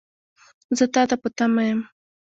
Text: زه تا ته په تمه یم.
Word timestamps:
زه 0.77 0.85
تا 0.93 1.01
ته 1.09 1.15
په 1.21 1.29
تمه 1.37 1.63
یم. 1.69 1.79